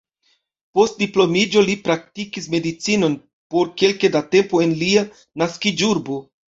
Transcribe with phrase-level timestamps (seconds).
[0.79, 3.21] Post diplomiĝo li praktikis medicinon
[3.53, 5.09] por kelke da tempo en lia
[5.45, 6.25] naskiĝurbo.